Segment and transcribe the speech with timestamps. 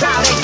[0.00, 0.41] solid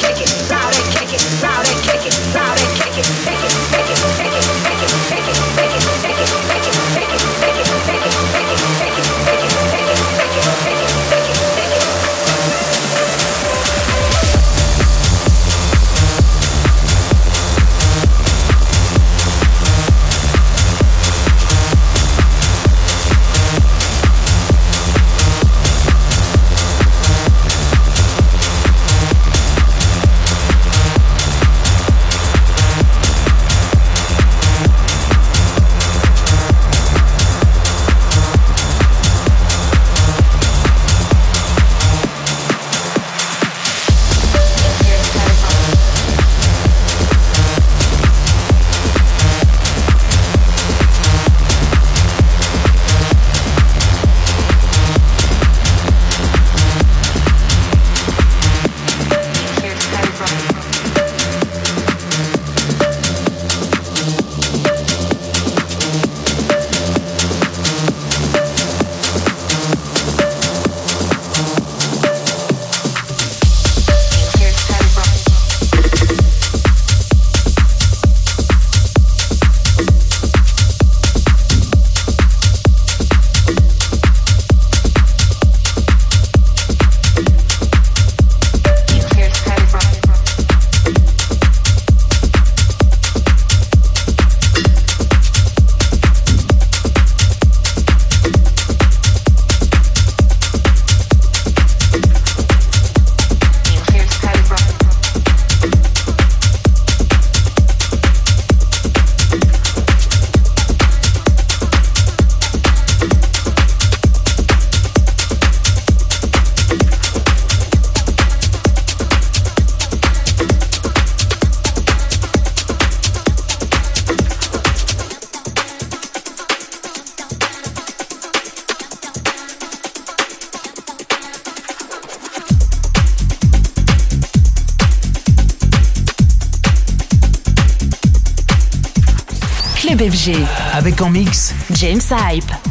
[140.74, 142.67] Avec en mix James Hype.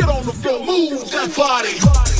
[0.00, 2.19] Get on the floor, move that body.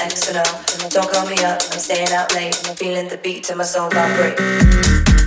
[0.00, 0.88] X and O.
[0.90, 2.56] Don't call me up, I'm staying out late.
[2.68, 5.17] I'm feeling the beat till my soul vibrate.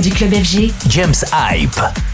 [0.00, 0.72] du club FG.
[0.88, 2.11] James Hype.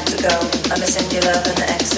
[0.00, 0.50] to go.
[0.72, 1.90] I'm a singular and the X.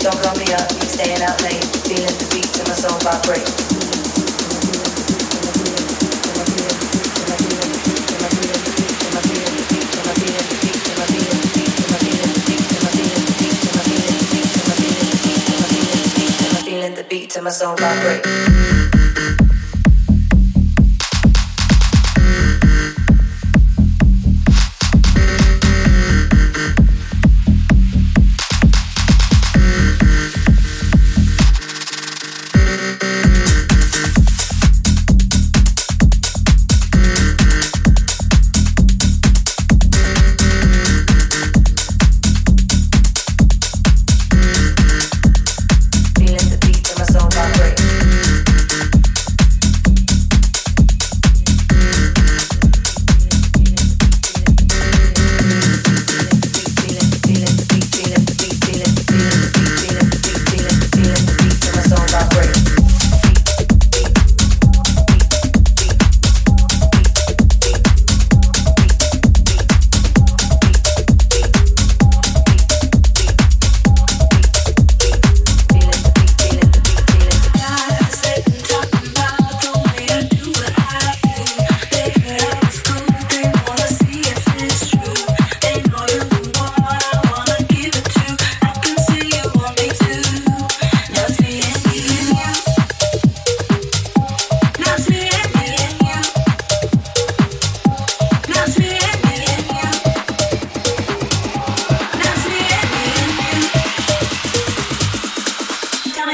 [0.00, 1.64] Don't call me up, staying out late.
[1.88, 3.48] Feeling the beat till my soul vibrate.
[16.64, 18.81] Feeling the beat till my soul vibrate.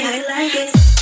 [0.01, 0.98] I like it.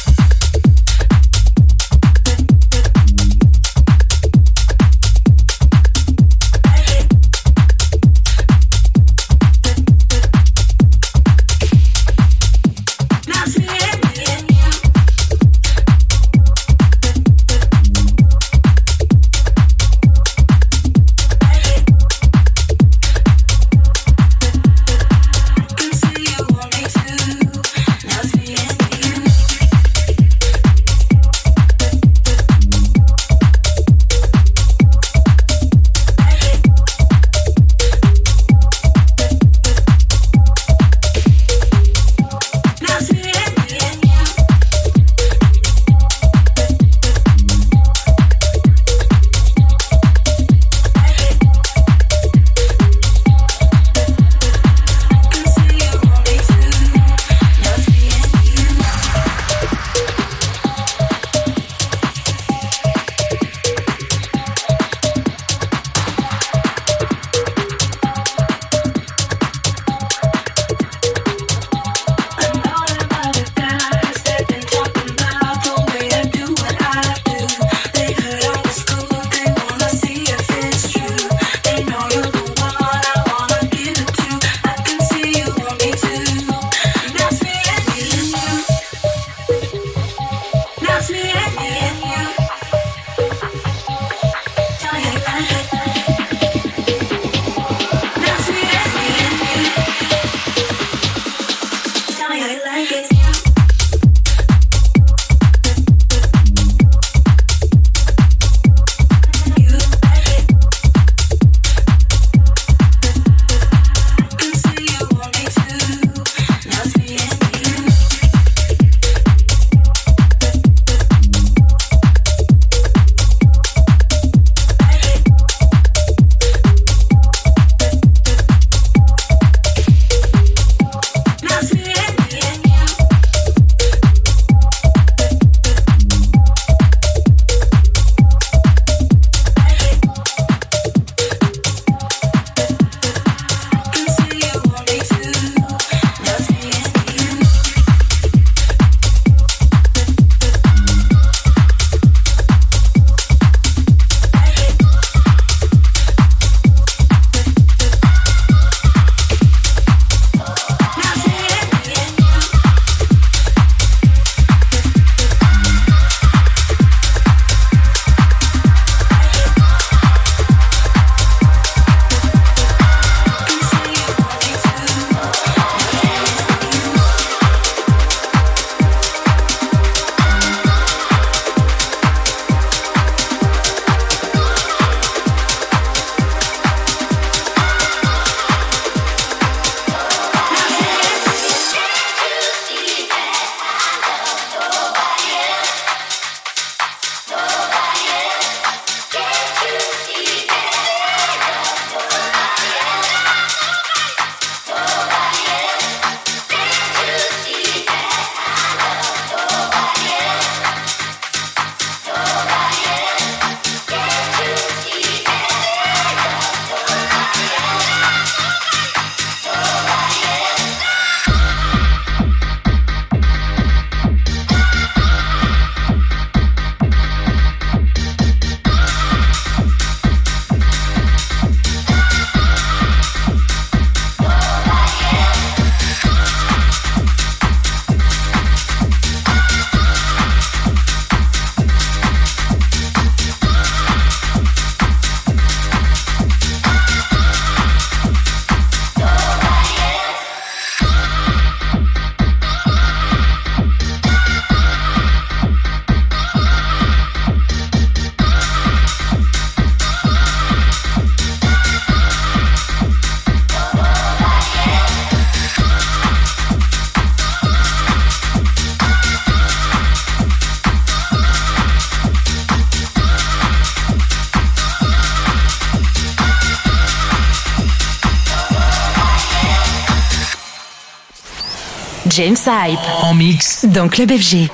[282.16, 282.78] James Hype.
[283.02, 283.66] En mix.
[283.66, 284.48] Dans Club FG.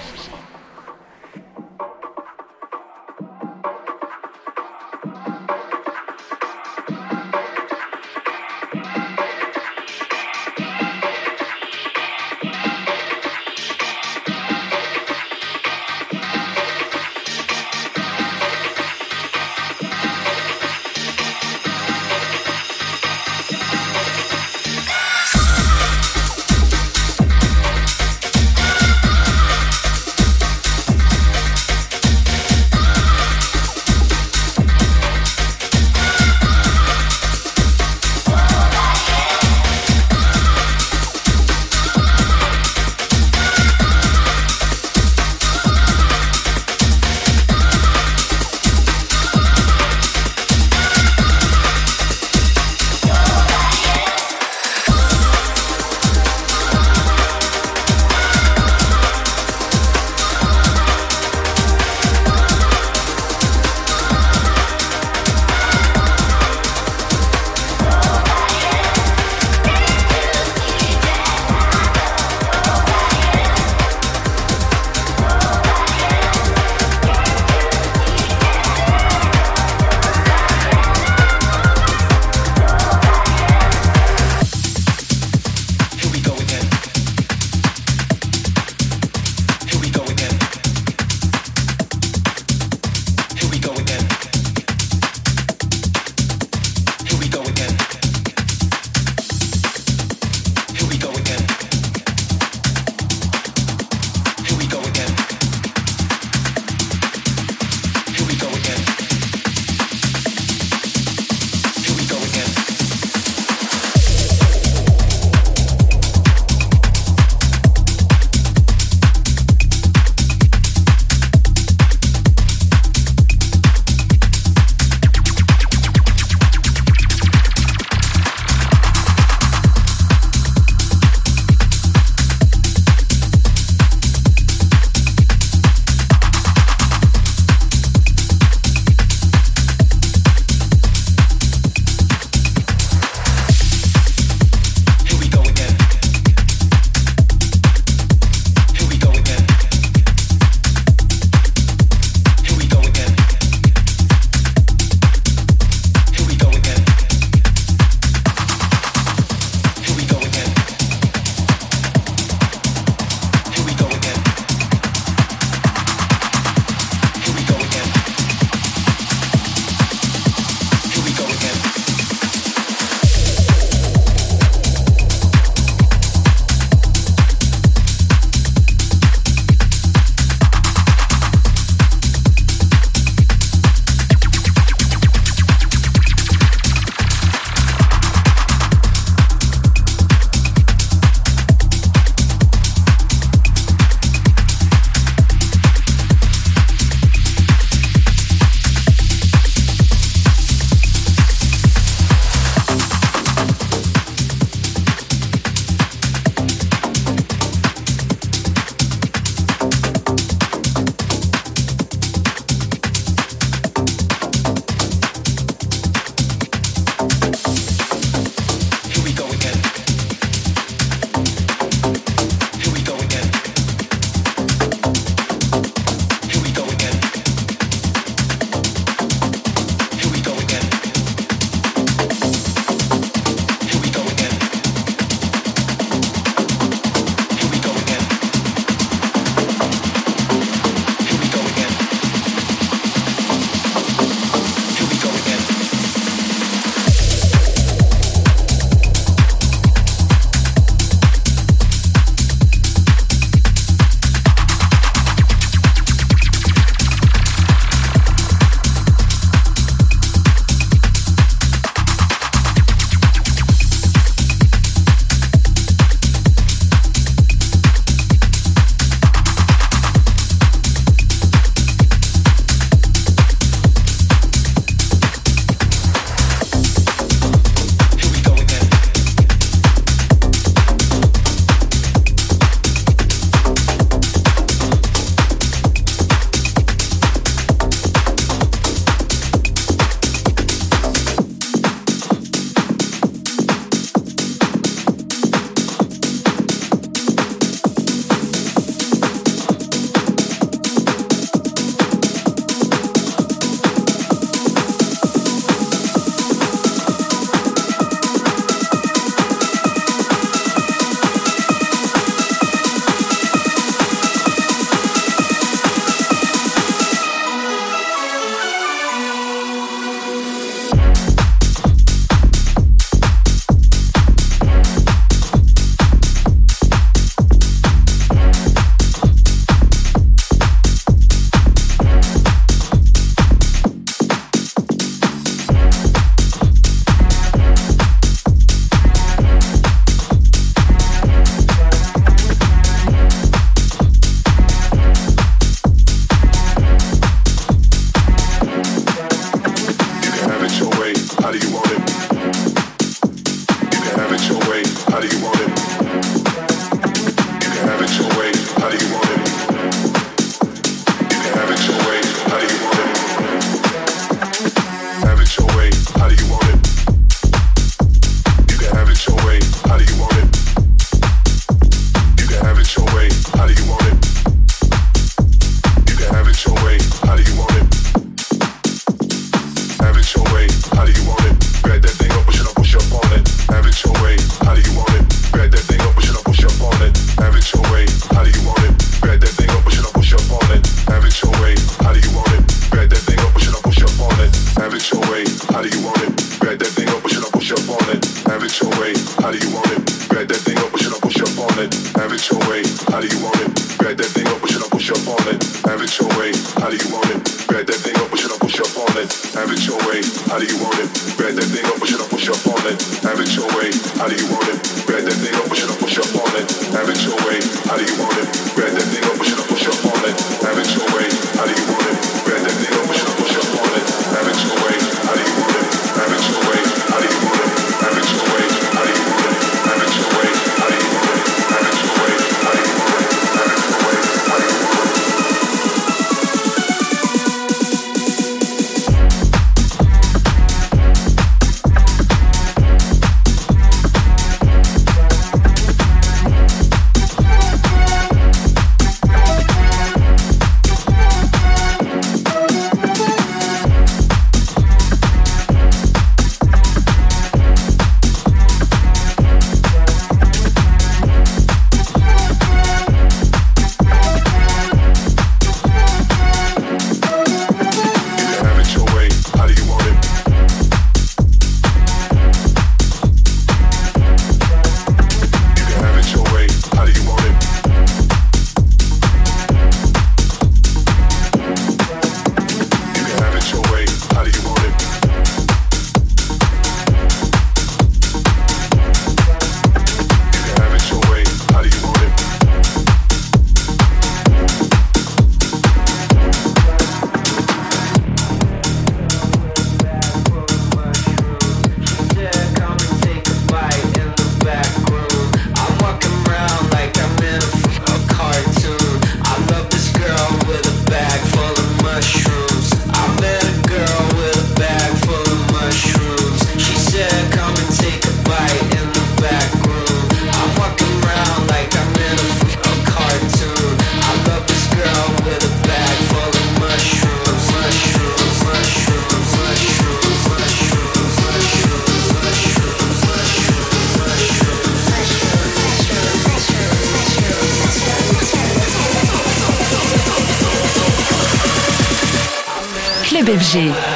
[402.93, 403.79] How do you want it?
[403.79, 405.43] Grab that thing up, push it up, push up on it.
[405.65, 406.31] Have it your way.
[406.61, 407.25] How do you want it?
[407.49, 409.09] Grab that thing up, push it up, push up on it.
[409.33, 410.03] Have it your way.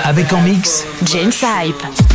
[0.05, 2.06] Avec en mix James Hype.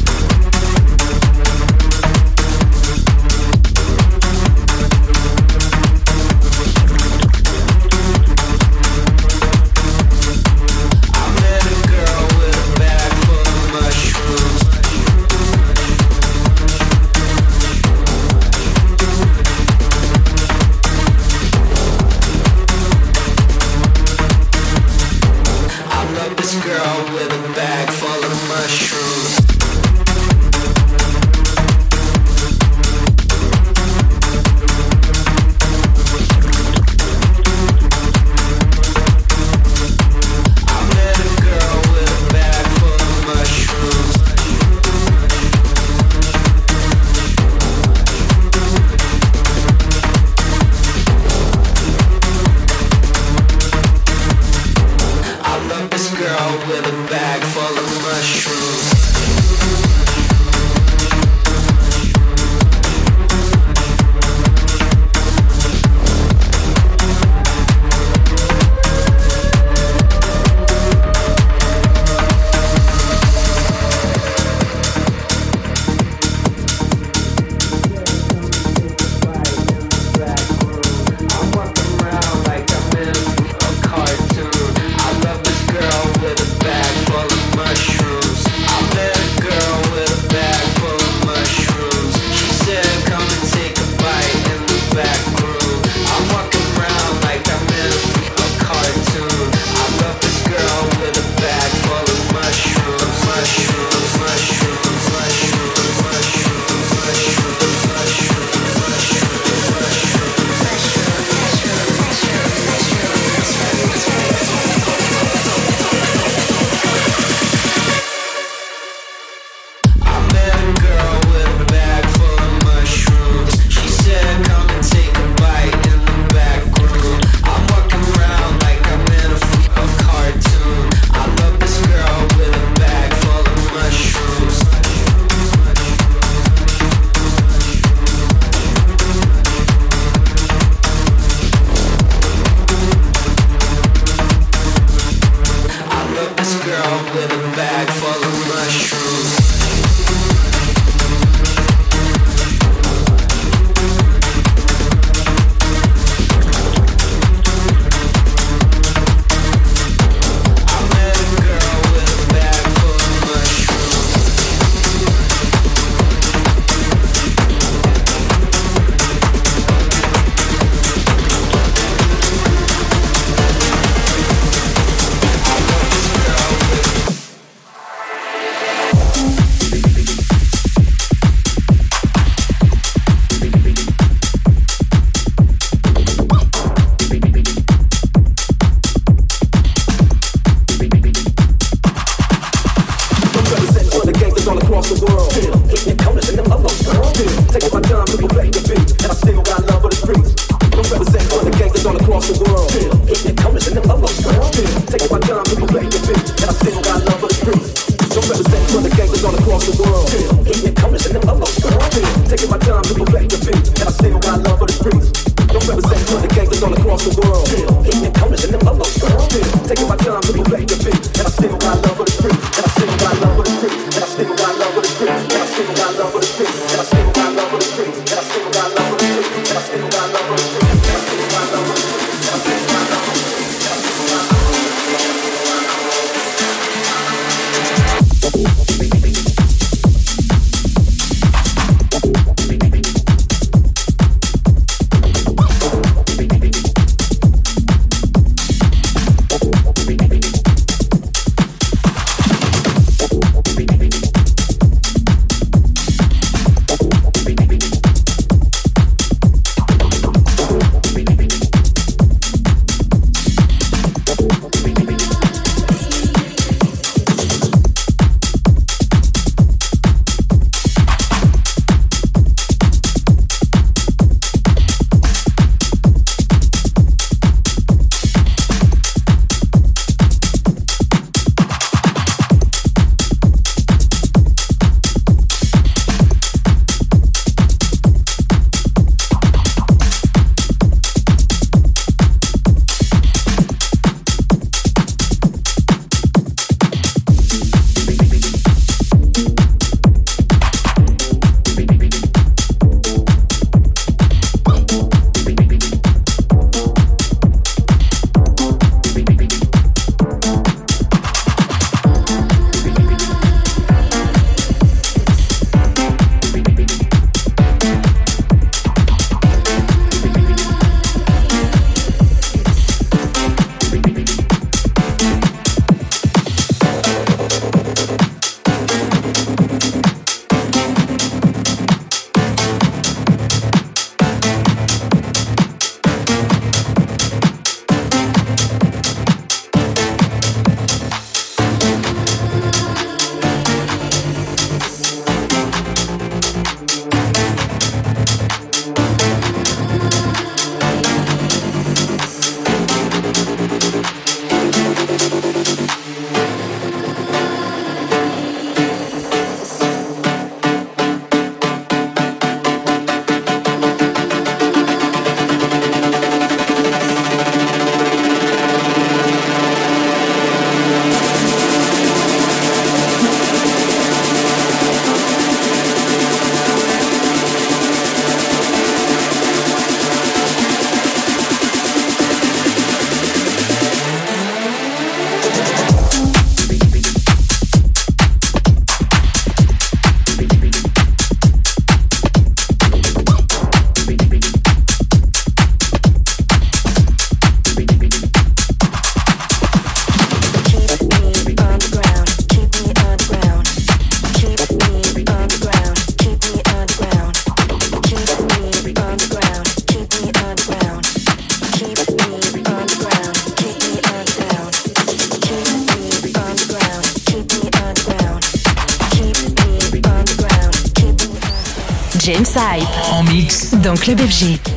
[422.92, 424.51] En mix dans Club FG.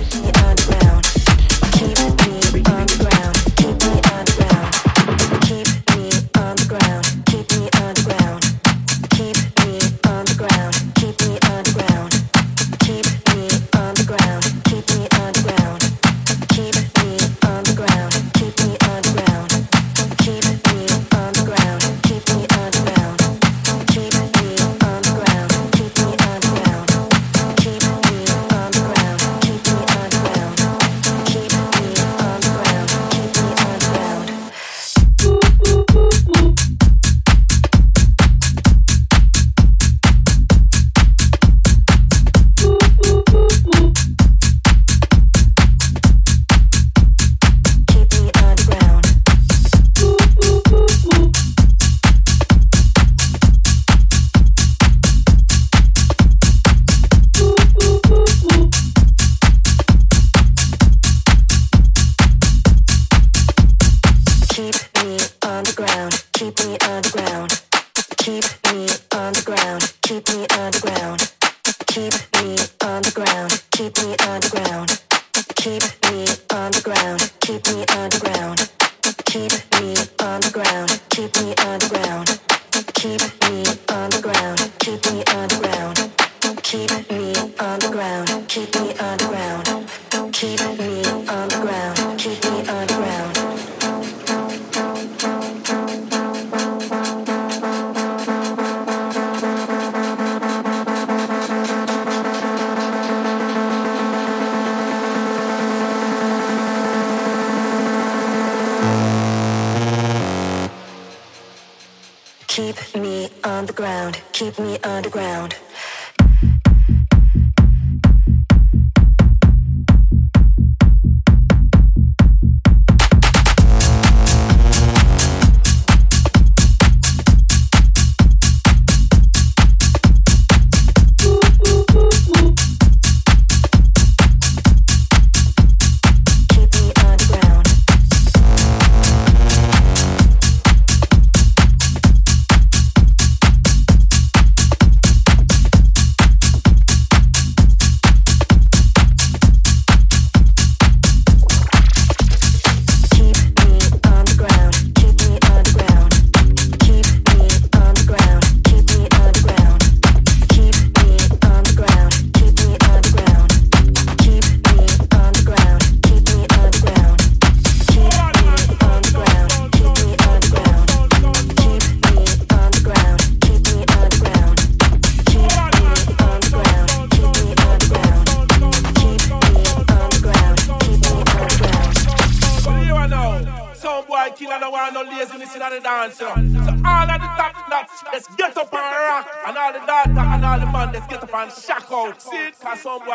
[114.94, 115.63] underground.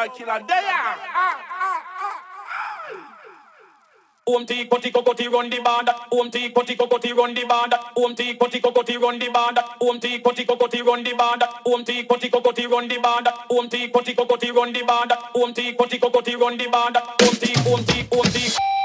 [0.09, 0.39] killer.
[0.47, 0.95] They are.
[1.13, 1.89] Ah, ah,
[4.49, 5.83] tea, cutty, cocotti, run the bar.
[5.85, 7.69] That home tea, cutty, cocotti, run the bar.
[7.69, 9.53] That home tea, cutty, cocotti, run the bar.
[9.53, 11.37] That home tea, cutty, cocotti, run the bar.
[11.37, 13.21] That home tea, cutty, cocotti, run the bar.
[13.23, 15.07] That home tea, cutty, cocotti, run the bar.
[15.07, 16.91] That home tea, cutty, cocotti, run the bar.
[16.91, 18.78] That tea, home tea, home tea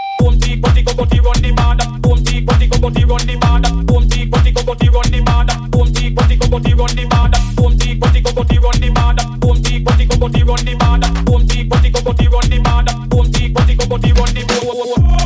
[0.65, 1.87] body go body run the border.
[2.01, 3.71] Boom tick body go body run the border.
[3.85, 5.57] Boom tick body go body run the border.
[5.69, 7.39] Boom tick body go body run the border.
[7.57, 9.25] Boom tick body go body run the border.
[9.41, 11.09] Boom tick body go body run the border.
[11.29, 12.95] Boom tick body go body run the border.
[13.13, 15.24] Boom tick body go body run the border.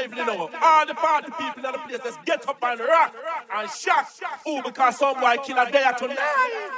[0.00, 0.50] lively now.
[0.62, 3.14] All the party people in the place, let's get up and rock
[3.54, 4.08] and shock.
[4.46, 6.70] Oh, because some white killer there tonight.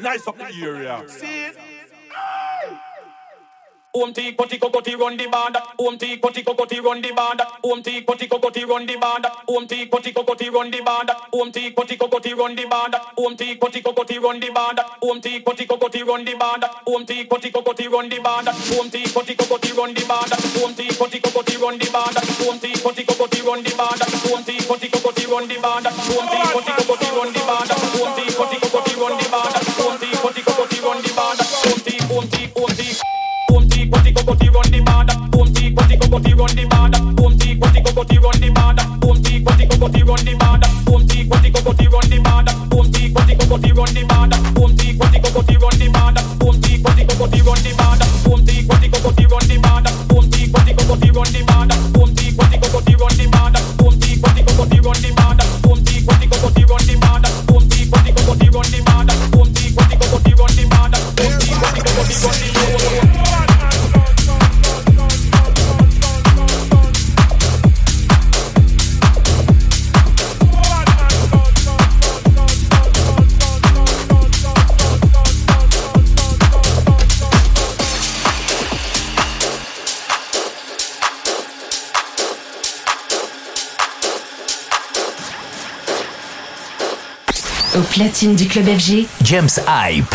[0.00, 1.04] Nice up the area.
[1.08, 1.50] See?
[3.94, 5.56] Om ti koti kokoti run the band.
[5.78, 7.40] Om ti koti kokoti run the band.
[7.62, 9.26] Om ti koti kokoti run the band.
[9.48, 11.10] Om ti koti kokoti run the band.
[11.32, 12.94] Om ti koti kokoti run the band.
[13.18, 14.84] Om ti koti kokoti run the band.
[15.02, 16.64] Om ti koti kokoti run the band.
[16.86, 18.48] Om ti koti kokoti run the band.
[18.74, 20.32] Om ti koti kokoti run the band.
[20.64, 22.18] Om ti koti kokoti run the band.
[22.42, 24.02] Om ti koti kokoti run the band.
[24.32, 25.86] Om ti koti kokoti run the band.
[25.86, 27.70] Om ti koti kokoti run the band.
[28.02, 29.54] Om ti koti kokoti run the band.
[29.86, 31.40] Om ti koti kokoti run the band.
[31.72, 33.23] Om ti om ti om ti
[33.94, 34.14] what he.
[34.14, 34.34] Boom.
[34.34, 35.44] Boom.
[35.44, 35.54] Boom.
[35.54, 35.54] Boom.
[35.54, 35.54] Boom.
[35.54, 35.54] Boom.
[35.54, 35.54] Boom.
[35.54, 35.54] Boom.
[35.54, 35.54] Boom.
[35.54, 35.80] Boom.
[61.14, 61.40] Boom.
[61.44, 61.62] Boom.
[62.06, 62.64] Boom.
[62.64, 63.00] Boom.
[63.00, 63.03] Boom.
[87.76, 90.14] Au platine du club FG, James Hype.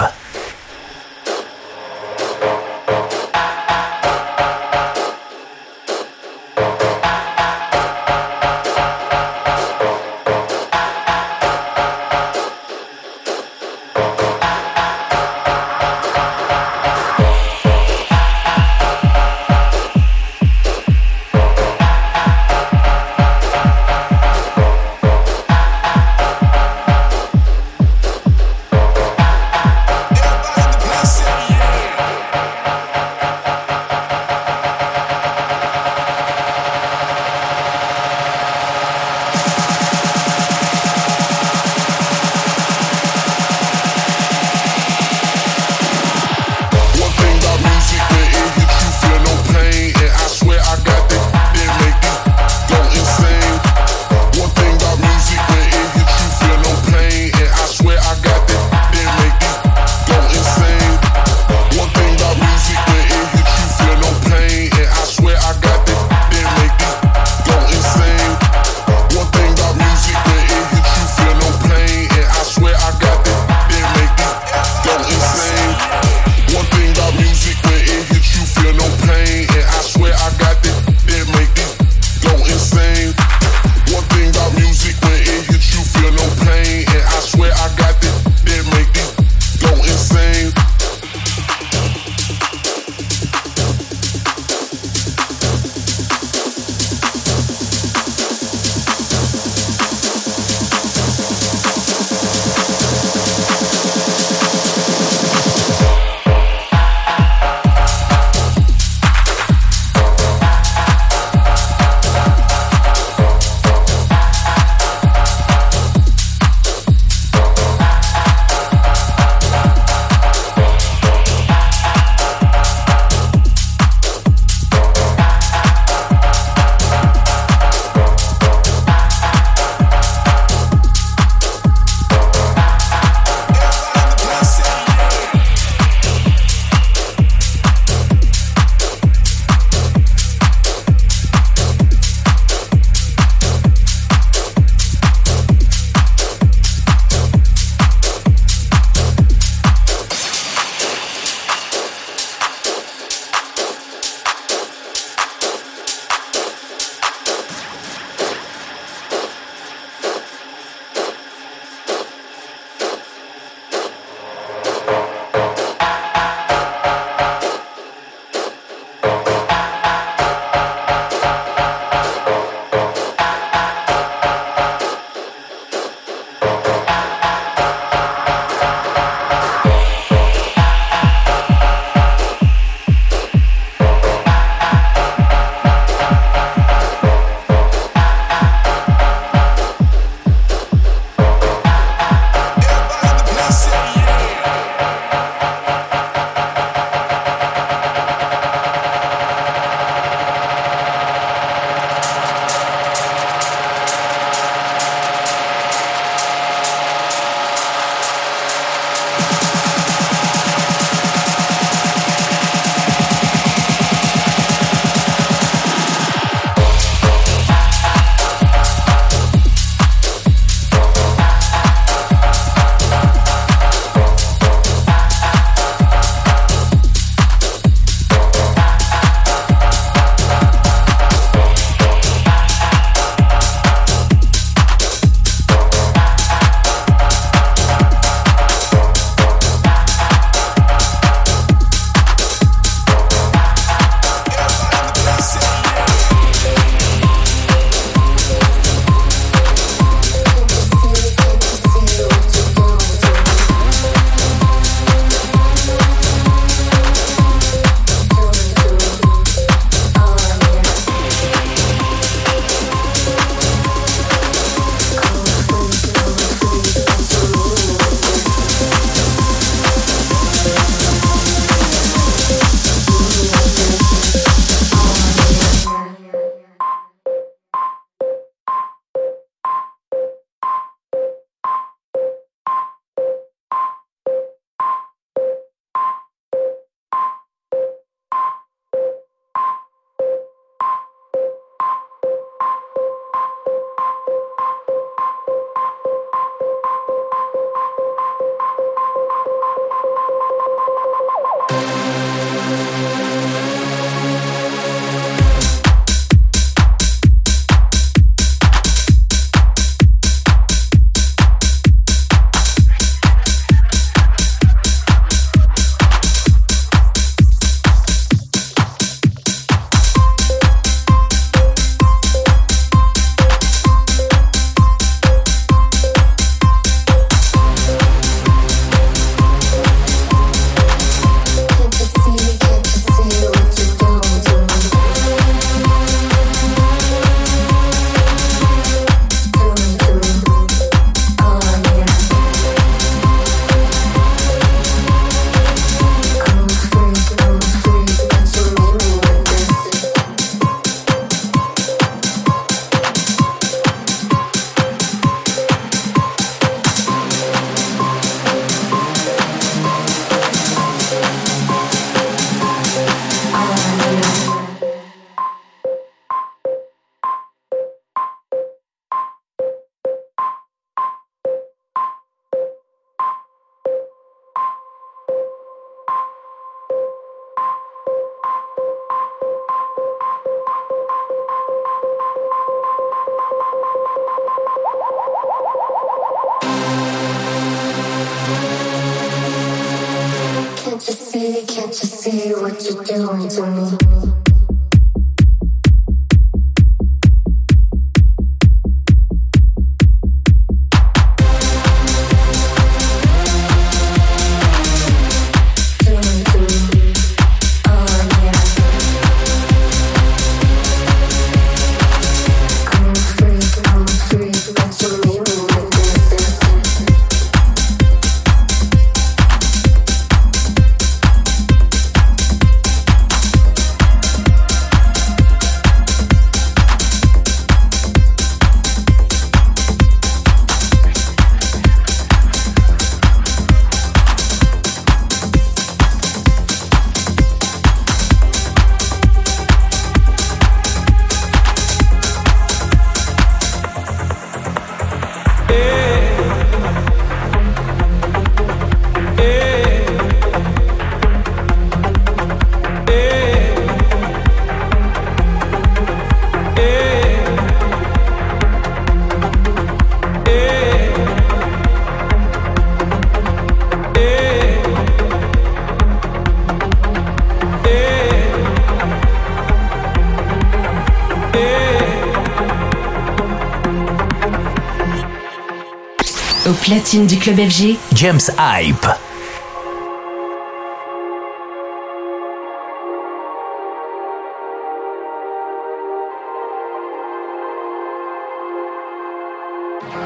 [476.50, 478.88] Kokoti platine du club FG, James Hype.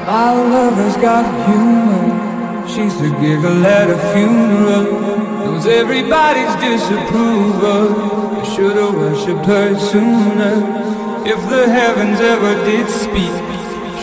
[0.06, 2.66] My lover's got humor.
[2.68, 4.84] She's the giggle at a funeral.
[5.44, 8.40] Knows everybody's disapproval.
[8.40, 10.56] I should've worshipped her sooner.
[11.24, 13.63] If the heavens ever did speak,